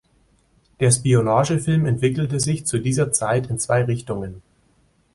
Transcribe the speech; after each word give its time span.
Der 0.79 0.89
Spionagefilm 0.89 1.85
entwickelte 1.85 2.39
sich 2.39 2.65
zu 2.65 2.79
dieser 2.79 3.11
Zeit 3.11 3.51
in 3.51 3.59
zwei 3.59 3.83
Richtungen. 3.83 4.41